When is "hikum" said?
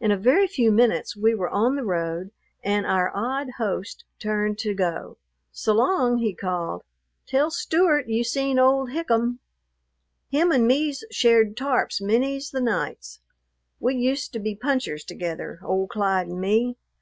8.92-9.38